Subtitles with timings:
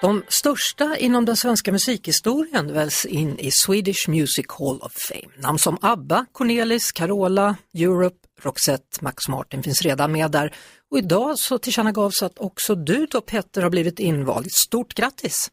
[0.00, 5.32] De största inom den svenska musikhistorien väljs in i Swedish Music Hall of Fame.
[5.42, 10.50] Namn som ABBA, Cornelis, Carola, Europe, Roxette, Max Martin finns redan med där.
[10.90, 14.46] Och idag så tillkännagavs att också du då Petter har blivit invald.
[14.50, 15.50] Stort grattis!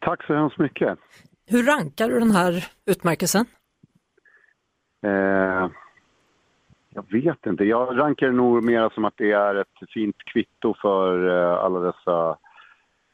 [0.00, 0.98] Tack så hemskt mycket.
[1.46, 3.46] Hur rankar du den här utmärkelsen?
[5.06, 5.70] Eh,
[6.94, 7.64] jag vet inte.
[7.64, 11.80] Jag rankar det nog mer som att det är ett fint kvitto för eh, alla
[11.80, 12.38] dessa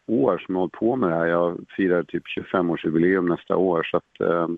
[0.09, 1.27] år som jag har hållit på med det här.
[1.27, 4.49] Jag firar typ 25-årsjubileum nästa år så att eh,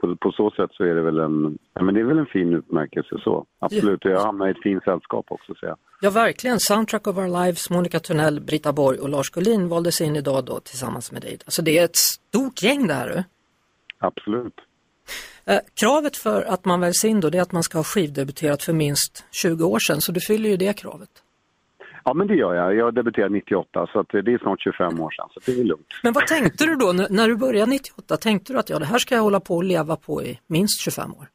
[0.00, 2.26] på, på, så sätt så är det väl en, ja, men det är väl en
[2.26, 3.46] fin utmärkelse så.
[3.58, 5.76] Absolut, jag hamnar i ett fint sällskap också så jag.
[6.00, 10.16] Ja verkligen, Soundtrack of Our Lives, Monica Tunnell, Britta Borg och Lars Gullin valdes in
[10.16, 11.38] idag då tillsammans med dig.
[11.44, 13.24] Alltså det är ett stort gäng det här.
[13.98, 14.54] Absolut.
[15.44, 18.62] Eh, kravet för att man väljs in då det är att man ska ha skivdebuterat
[18.62, 21.10] för minst 20 år sedan, så du fyller ju det kravet.
[22.04, 22.74] Ja, men det gör jag.
[22.74, 25.86] Jag debuterade 98, så att det är snart 25 år sedan, så det är lugnt.
[26.02, 28.16] Men vad tänkte du då när du började 98?
[28.16, 30.80] Tänkte du att ja, det här ska jag hålla på och leva på i minst
[30.80, 31.28] 25 år?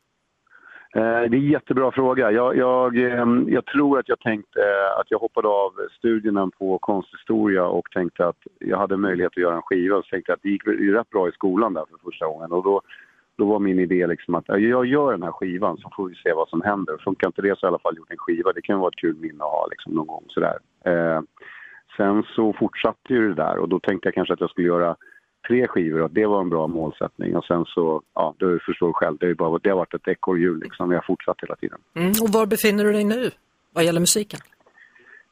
[0.95, 2.31] Eh, det är en jättebra fråga.
[2.31, 4.59] Jag, jag, eh, jag, tror att jag tänkte
[4.99, 9.55] att jag hoppade av studierna på konsthistoria och tänkte att jag hade möjlighet att göra
[9.55, 9.95] en skiva.
[9.95, 12.51] Så tänkte att det gick rätt bra i skolan där för första gången.
[12.51, 12.81] Och då,
[13.37, 16.33] då var min idé liksom att jag gör den här skivan så får vi se
[16.33, 16.97] vad som händer.
[17.03, 18.53] Funkar inte det så har jag i alla fall gjort en skiva.
[18.53, 20.57] Det kan vara ett kul minne att ha liksom någon gång sådär.
[20.85, 21.21] Eh,
[21.97, 24.95] sen så fortsatte ju det där och då tänkte jag kanske att jag skulle göra
[25.47, 27.35] tre skivor och det var en bra målsättning.
[27.35, 30.59] Och sen så, ja, du förstår själv, det, är bara, det har varit ett ekorrhjul
[30.59, 30.89] liksom.
[30.89, 31.79] Vi har fortsatt hela tiden.
[31.95, 33.31] Mm, och var befinner du dig nu
[33.73, 34.39] vad gäller musiken?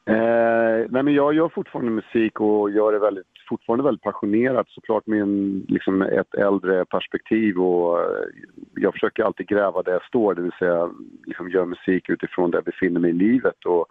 [0.06, 5.06] Eh, nej men jag gör fortfarande musik och gör det väldigt, fortfarande väldigt passionerat såklart
[5.06, 8.24] med en, liksom ett äldre perspektiv och eh,
[8.74, 10.90] jag försöker alltid gräva där jag står, det vill säga
[11.26, 13.64] liksom göra musik utifrån där jag befinner mig i livet.
[13.64, 13.86] Och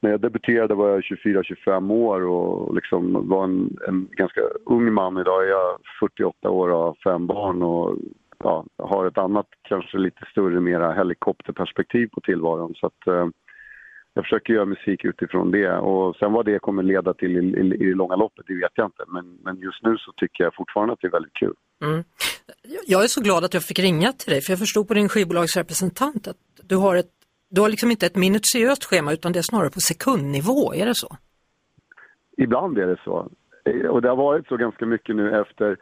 [0.00, 5.18] när jag debuterade var jag 24-25 år och liksom var en, en, ganska ung man.
[5.18, 7.96] Idag är jag 48 år och har fem barn och
[8.38, 12.74] ja, har ett annat, kanske lite större, mera helikopterperspektiv på tillvaron.
[12.76, 13.26] Så att, eh,
[14.20, 15.72] jag försöker göra musik utifrån det.
[15.72, 18.72] Och sen vad det kommer leda till i, i, i det långa loppet, det vet
[18.74, 19.04] jag inte.
[19.08, 21.54] Men, men just nu så tycker jag fortfarande att det är väldigt kul.
[21.82, 22.04] Mm.
[22.86, 25.08] Jag är så glad att jag fick ringa till dig, för jag förstod på din
[25.08, 27.10] skivbolagsrepresentant att du har, ett,
[27.50, 30.94] du har liksom inte ett minutiöst schema utan det är snarare på sekundnivå, är det
[30.94, 31.16] så?
[32.36, 33.28] Ibland är det så.
[33.90, 35.76] Och det har varit så ganska mycket nu efter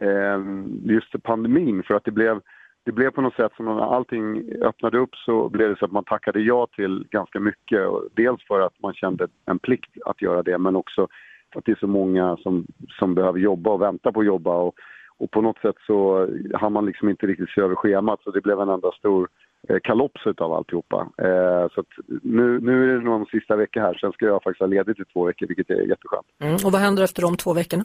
[0.00, 0.38] eh,
[0.84, 2.40] just pandemin, för att det blev
[2.88, 5.92] det blev på något sätt som när allting öppnade upp så blev det så att
[5.92, 7.80] man tackade ja till ganska mycket.
[8.16, 11.08] Dels för att man kände en plikt att göra det men också
[11.52, 12.66] för att det är så många som,
[12.98, 14.54] som behöver jobba och vänta på att jobba.
[14.54, 14.74] Och,
[15.18, 18.40] och på något sätt så hann man liksom inte riktigt se över schemat så det
[18.40, 19.28] blev en enda stor
[19.68, 21.08] eh, kalops utav alltihopa.
[21.18, 21.84] Eh, så
[22.22, 25.04] nu, nu är det någon sista vecka här, sen ska jag faktiskt ha ledigt i
[25.04, 26.26] två veckor vilket är jätteskönt.
[26.42, 27.84] Mm, och vad händer efter de två veckorna?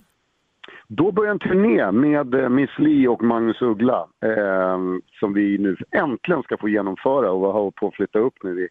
[0.88, 4.78] Då börjar en turné med eh, Miss Li och Magnus Uggla eh,
[5.20, 8.64] som vi nu äntligen ska få genomföra och har hållit på att flytta upp nu
[8.64, 8.68] i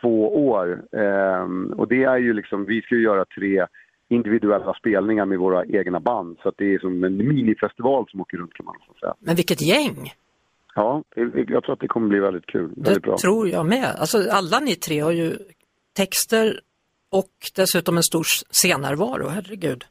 [0.00, 0.82] två år.
[0.92, 3.66] Eh, och det är ju liksom, vi ska ju göra tre
[4.08, 8.54] individuella spelningar med våra egna band så det är som en minifestival som åker runt
[8.54, 9.14] kan man säga.
[9.18, 10.12] Men vilket gäng!
[10.74, 11.02] Ja,
[11.48, 12.68] jag tror att det kommer bli väldigt kul.
[12.76, 13.16] Väldigt det bra.
[13.16, 13.94] tror jag med.
[13.98, 15.36] Alltså alla ni tre har ju
[15.96, 16.60] texter
[17.12, 19.84] och dessutom en stor scennärvaro, herregud.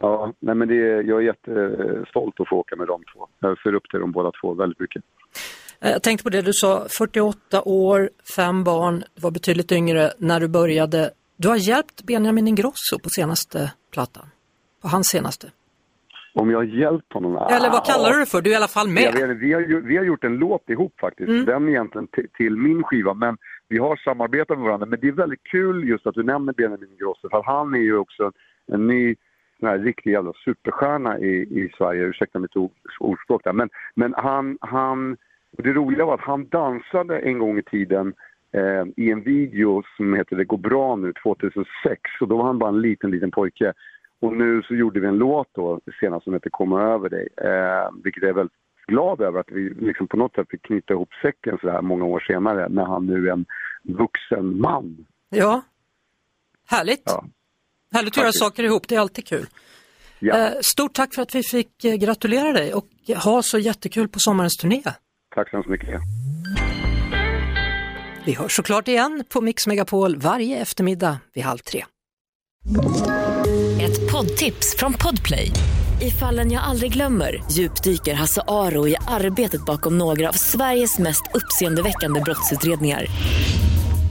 [0.00, 3.26] Ja, nej men det jag är jättestolt att få åka med de två.
[3.40, 5.02] Jag ser upp till dem båda två väldigt mycket.
[5.80, 10.10] Eh, jag tänkte på det du sa, 48 år, fem barn, du var betydligt yngre
[10.18, 11.10] när du började.
[11.36, 14.26] Du har hjälpt Benjamin Ingrosso på senaste plattan,
[14.82, 15.50] på hans senaste.
[16.34, 17.36] Om jag har hjälpt honom?
[17.36, 18.40] Eller vad kallar du det för?
[18.40, 19.14] Du är i alla fall med.
[19.14, 21.44] Vet, vi, har, vi har gjort en låt ihop faktiskt, mm.
[21.44, 23.36] den egentligen till min skiva, men
[23.68, 24.86] vi har samarbetat med varandra.
[24.86, 27.96] Men det är väldigt kul just att du nämner Benjamin Ingrosso, för han är ju
[27.96, 28.32] också
[28.72, 29.16] en ny
[29.60, 32.56] sån här riktig jävla superstjärna i, i Sverige, ursäkta mitt
[33.00, 33.52] ordspråk där.
[33.52, 35.16] Men, men han, han,
[35.52, 38.14] det roliga var att han dansade en gång i tiden
[38.52, 41.66] eh, i en video som heter Det går bra nu 2006
[42.20, 43.72] och då var han bara en liten, liten pojke.
[44.20, 47.90] Och nu så gjorde vi en låt då senast som heter Komma över dig, eh,
[48.04, 48.56] vilket jag är väldigt
[48.86, 52.04] glad över att vi liksom på något sätt fick knyta ihop säcken så här många
[52.04, 53.46] år senare när han nu är en
[53.82, 55.06] vuxen man.
[55.28, 55.62] Ja,
[56.68, 57.02] härligt.
[57.04, 57.24] Ja.
[57.94, 59.46] Härligt att göra saker ihop, det är alltid kul.
[60.18, 60.38] Ja.
[60.38, 64.18] Eh, Stort tack för att vi fick eh, gratulera dig och ha så jättekul på
[64.18, 64.82] sommarens turné.
[65.34, 66.00] Tack så hemskt mycket.
[68.24, 71.84] Vi hörs såklart igen på Mix Megapol varje eftermiddag vid halv tre.
[73.82, 75.50] Ett poddtips från Podplay.
[76.02, 81.22] I fallen jag aldrig glömmer djupdyker Hasse Aro i arbetet bakom några av Sveriges mest
[81.34, 83.06] uppseendeväckande brottsutredningar.